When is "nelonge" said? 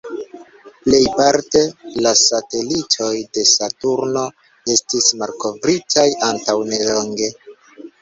6.75-7.35